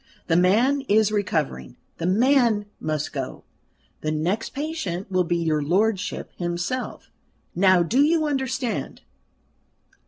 [0.25, 1.75] The man is recovering.
[1.99, 3.43] The man must go:
[4.01, 7.11] the next patient will be your lordship himself.
[7.53, 9.01] Now do you understand?"